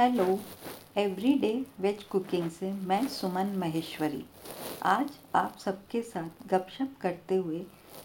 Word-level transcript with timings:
Hello 0.00 0.24
everyday 0.96 1.52
veg 1.80 2.02
cooking 2.02 2.48
से 2.50 2.70
मैं 2.88 3.06
सुमन 3.08 3.46
महेश्वरी। 3.56 4.22
आज 4.82 5.10
आप 5.34 5.58
सबके 5.64 6.00
साथ 6.02 6.46
गपशप 6.48 6.94
करते 7.00 7.36
हुए 7.36 7.60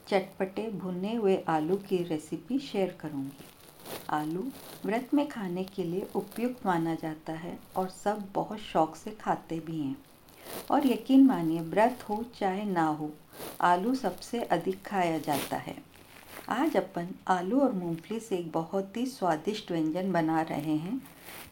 चटपटे 0.09 0.67
भुने 0.71 1.13
हुए 1.15 1.37
आलू 1.47 1.75
की 1.87 2.01
रेसिपी 2.03 2.59
शेयर 2.59 2.95
करूँगी। 2.99 3.45
आलू 4.09 4.43
व्रत 4.85 5.13
में 5.13 5.27
खाने 5.29 5.63
के 5.63 5.83
लिए 5.83 6.07
उपयुक्त 6.15 6.65
माना 6.65 6.95
जाता 6.95 7.33
है 7.33 7.57
और 7.75 7.89
सब 8.03 8.27
बहुत 8.35 8.59
शौक 8.61 8.95
से 8.95 9.11
खाते 9.11 9.59
भी 9.59 9.79
हैं। 9.79 9.95
और 10.71 10.87
यकीन 10.87 11.25
मानिए, 11.25 11.61
व्रत 11.61 12.05
हो 12.09 12.23
चाहे 12.39 12.65
ना 12.65 12.87
हो, 12.87 13.11
आलू 13.61 13.95
सबसे 13.95 14.41
अधिक 14.41 14.83
खाया 14.83 15.17
जाता 15.19 15.57
है। 15.57 15.94
आज 16.49 16.75
अपन 16.77 17.07
आलू 17.27 17.59
और 17.59 17.71
मूंगफली 17.73 18.19
से 18.19 18.37
एक 18.37 18.51
बहुत 18.51 18.97
ही 18.97 19.05
स्वादिष्ट 19.05 19.71
व्यंजन 19.71 20.11
बना 20.11 20.41
रहे 20.41 20.75
हैं, 20.75 21.01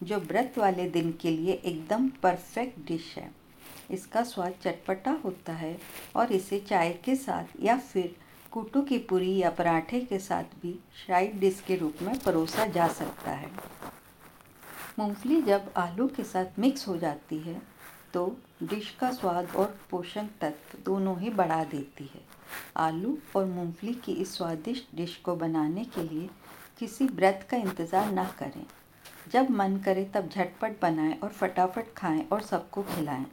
जो 0.03 0.17
व्रत 0.17 0.57
वाले 0.57 0.87
दिन 0.89 1.11
के 1.21 1.29
लिए 1.29 1.53
एकदम 1.55 2.07
परफेक्ट 2.23 2.77
डिश 2.87 3.13
है। 3.17 3.29
इसका 3.91 4.23
स्वाद 4.23 4.53
चटपटा 4.63 5.11
होता 5.23 5.53
है 5.53 5.77
और 6.15 6.31
इसे 6.31 6.59
चाय 6.59 6.91
के 7.05 7.15
साथ 7.15 7.63
या 7.63 7.77
फिर 7.77 8.15
कुटू 8.51 8.81
की 8.81 8.97
पूरी 8.99 9.35
या 9.37 9.49
पराठे 9.49 9.99
के 10.01 10.19
साथ 10.19 10.53
भी 10.61 10.73
साइड 10.97 11.39
डिश 11.39 11.63
के 11.67 11.75
रूप 11.75 12.01
में 12.01 12.17
परोसा 12.19 12.65
जा 12.67 12.87
सकता 12.89 13.31
है। 13.31 13.49
मूंगफली 14.99 15.41
जब 15.41 15.71
आलू 15.77 16.07
के 16.07 16.23
साथ 16.23 16.59
मिक्स 16.59 16.87
हो 16.87 16.97
जाती 16.97 17.39
है 17.39 17.61
तो 18.13 18.25
डिश 18.63 18.95
का 18.99 19.11
स्वाद 19.11 19.55
और 19.55 19.75
पोषण 19.91 20.27
तत्व 20.41 20.77
दोनों 20.85 21.19
ही 21.19 21.29
बढ़ा 21.31 21.63
देती 21.63 22.09
है। 22.13 22.21
आलू 22.77 23.17
और 23.35 23.45
मूंगफली 23.45 23.93
की 23.95 24.11
इस 24.13 24.35
स्वादिष्ट 24.37 24.95
डिश 24.95 25.15
को 25.15 25.35
बनाने 25.35 25.83
के 25.85 26.03
लिए 26.03 26.29
किसी 26.79 27.05
व्रत 27.07 27.47
का 27.51 27.57
इंतज़ार 27.57 28.11
ना 28.11 28.23
करें। 28.39 28.65
जब 29.31 29.49
मन 29.51 29.77
करे 29.77 30.03
तब 30.13 30.29
झटपट 30.29 30.81
बनाएँ 30.81 31.13
और 31.13 31.29
फटाफट 31.31 31.93
खाएँ 31.97 32.25
और 32.31 32.41
सबको 32.41 32.83
खिलाएँ। 32.85 33.25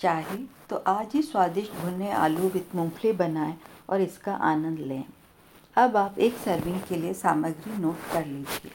चाहे 0.00 0.36
तो 0.70 0.76
आज 0.86 1.14
ही 1.14 1.22
स्वादिष्ट 1.22 1.72
भुने 1.74 2.10
आलू 2.12 2.48
विथ 2.48 2.74
मूंगफली 2.76 3.12
बनाएँ 3.14 3.56
और 3.88 4.00
इसका 4.00 4.34
आनंद 4.34 4.78
लें। 4.78 5.04
अब 5.76 5.96
आप 5.96 6.18
एक 6.18 6.36
सर्विंग 6.36 6.80
के 6.88 6.96
लिए 6.96 7.14
सामग्री 7.14 7.76
नोट 7.78 8.12
कर 8.12 8.26
लीजिए। 8.26 8.70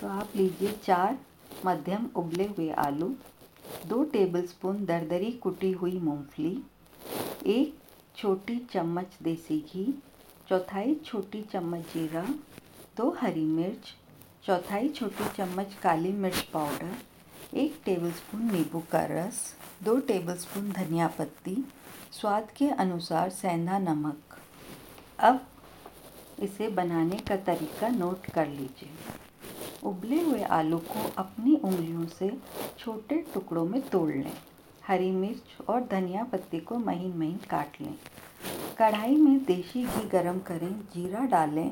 तो 0.00 0.08
आप 0.08 0.28
लीजिए 0.36 0.72
चार 0.84 1.18
मध्यम 1.66 2.08
उबले 2.16 2.44
हुए 2.48 2.70
आलू, 2.78 3.14
दो 3.86 4.02
टेबलस्पून 4.04 4.84
दरदरी 4.84 5.30
कुटी 5.32 5.70
हुई 5.72 5.98
मूंगफली, 5.98 6.56
एक 7.46 7.76
छोटी 8.16 8.56
चम्मच 8.56 9.06
देसी 9.22 9.58
घी, 9.58 10.02
चौथाई 10.48 10.94
छोटी 10.94 11.42
चम्मच 11.42 11.80
जीरा, 11.80 12.22
दो 12.96 13.16
हरी 13.20 13.44
मिर्च, 13.44 13.94
चौथाई 14.46 14.88
छोटी 14.88 15.24
चम्मच 15.36 15.74
काली 15.82 16.12
मिर्च 16.12 16.40
पाउडर, 16.40 16.94
एक 17.54 17.80
टेबलस्पून 17.84 18.42
नींबू 18.52 18.80
का 18.80 19.04
रस, 19.04 19.54
दो 19.82 19.96
टेबलस्पून 19.96 20.70
धनिया 20.72 21.08
पत्ती, 21.08 21.64
स्वाद 22.12 22.48
के 22.56 22.68
अनुसार 22.68 23.30
सेंधा 23.30 23.78
नमक। 23.78 24.38
अब 25.18 25.46
इसे 26.38 26.68
बनाने 26.68 27.16
का 27.16 27.36
तरीका 27.36 27.88
नोट 27.88 28.26
कर 28.26 28.48
लीजिए। 28.48 28.90
उबले 29.82 30.20
हुए 30.22 30.42
आलू 30.42 30.78
को 30.78 31.12
अपनी 31.18 31.56
उंगलियों 31.56 32.06
से 32.06 32.38
छोटे 32.78 33.16
टुकड़ों 33.34 33.64
में 33.64 33.88
तोड़ 33.88 34.10
लें। 34.10 34.36
हरी 34.84 35.10
मिर्च 35.10 35.68
और 35.68 35.84
धनिया 35.90 36.24
पत्ती 36.24 36.58
को 36.60 36.78
महीन 36.78 37.16
महीन 37.18 37.36
काट 37.50 37.80
लें। 37.80 37.94
कढ़ाई 38.78 39.16
में 39.16 39.44
देसी 39.44 39.84
घी 39.84 40.08
गरम 40.08 40.38
करें, 40.38 40.72
जीरा 40.94 41.24
डालें 41.26 41.70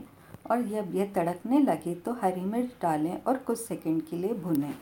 और 0.51 0.63
जब 0.63 0.95
यह 0.95 1.13
तड़कने 1.15 1.59
लगे 1.59 1.95
तो 1.95 2.13
हरी 2.13 2.41
मिर्च 2.41 2.71
डालें 2.83 3.23
और 3.23 3.37
कुछ 3.37 3.59
सेकंड 3.59 4.03
के 4.03 4.17
लिए 4.17 4.33
भुनें। 4.35 4.75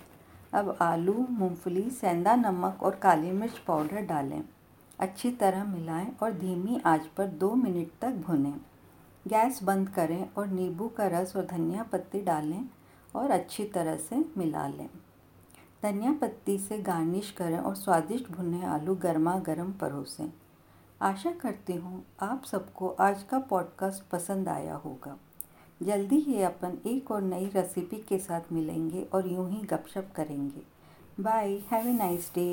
अब 0.53 0.77
आलू, 0.81 1.27
मूंगफली, 1.31 1.89
सेंधा 1.91 2.35
नमक 2.37 2.83
और 2.83 2.95
काली 2.95 3.31
मिर्च 3.33 3.59
पाउडर 3.59 4.07
डालें। 4.07 4.43
अच्छी 4.99 5.31
तरह 5.31 5.65
मिलाएँ 5.65 6.09
और 6.23 6.33
धीमी 6.33 6.81
आँच 6.87 7.07
पर 7.17 7.27
दो 7.27 7.55
मिनट 7.55 7.91
तक 8.01 8.23
भुनें। 8.27 8.55
गैस 9.27 9.63
बंद 9.63 9.89
करें 9.89 10.25
और 10.39 10.47
नींबू 10.47 10.89
का 10.89 11.07
रस 11.07 11.37
और 11.37 11.47
धनिया 11.47 11.83
पत्ती 11.83 12.21
डालें 12.23 12.65
और 13.17 13.31
अच्छी 13.31 13.65
तरह 13.65 13.97
से 13.99 14.25
मिला 14.39 14.67
लें। 14.69 14.89
धनिया 15.83 16.13
पत्ती 16.13 16.59
से 16.59 16.79
गार्निश 16.79 17.31
करें 17.31 17.59
और 17.59 17.75
स्वादिष्ट 17.75 18.31
भुने 18.33 18.65
आलू 18.67 18.95
गर्मा 18.95 19.37
गर्म 19.39 19.73
परोसें। 19.73 20.33
आशा 21.03 21.31
करती 21.33 21.73
हूँ 21.73 22.03
आप 22.23 22.45
सबको 22.45 22.89
आज 23.01 23.23
का 23.23 23.39
पॉडकास्ट 23.39 24.03
पसंद 24.11 24.49
आया 24.49 24.75
होगा। 24.75 25.17
जल्दी 25.81 26.17
ही 26.17 26.43
अपन 26.43 26.77
एक 26.87 27.11
और 27.11 27.23
नई 27.23 27.47
रेसिपी 27.55 27.97
के 28.09 28.19
साथ 28.19 28.53
मिलेंगे 28.53 29.03
और 29.15 29.29
यूँ 29.29 29.49
ही 29.51 29.63
गपशप 29.67 30.13
करेंगे। 30.17 30.63
Bye 31.23 31.55
have 31.73 31.89
a 31.89 31.93
nice 31.93 32.31
day 32.35 32.47